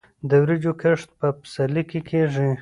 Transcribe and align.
د 0.29 0.31
وریجو 0.41 0.73
کښت 0.81 1.09
په 1.19 1.27
پسرلي 1.39 1.83
کې 1.89 1.99
کیږي. 2.09 2.49